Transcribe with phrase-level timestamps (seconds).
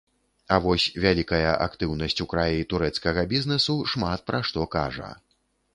[0.53, 5.15] А вось вялікая актыўнасць у краі турэцкага бізнэсу шмат пра што кажа.